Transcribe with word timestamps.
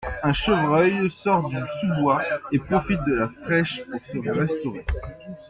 Un 0.23 0.33
chevreuil 0.33 1.11
sort 1.11 1.47
du 1.49 1.57
sous-bois 1.79 2.23
et 2.51 2.57
profite 2.57 3.03
de 3.05 3.13
la 3.13 3.29
fraîche 3.43 3.83
pour 3.85 4.01
se 4.23 4.29
restaurer. 4.31 4.83